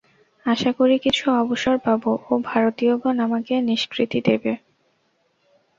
আশা 0.45 0.71
করি 0.79 0.95
কিছু 0.99 1.25
অবসর 1.41 1.75
পাব 1.85 2.01
ও 2.23 2.41
ভারতীয়গণ 2.49 3.15
আমাকে 3.25 3.53
নিষ্কৃতি 3.69 4.19
দেবে। 4.27 4.53